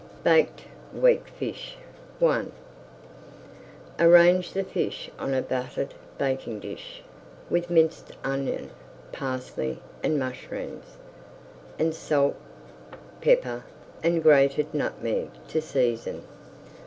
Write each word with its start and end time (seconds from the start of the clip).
BAKED 0.23 0.63
WEAKFISH 0.95 1.77
I 2.23 2.45
Arrange 3.99 4.53
the 4.53 4.63
fish 4.63 5.11
on 5.19 5.35
a 5.35 5.43
buttered 5.43 5.93
baking 6.17 6.59
dish 6.61 7.03
with 7.51 7.69
minced 7.69 8.13
onion, 8.23 8.71
parsley, 9.11 9.79
and 10.01 10.17
mushrooms, 10.17 10.97
and 11.77 11.93
salt, 11.93 12.35
pepper, 13.21 13.63
and 14.01 14.23
grated 14.23 14.73
nutmeg 14.73 15.29
to 15.49 15.61
season. 15.61 16.23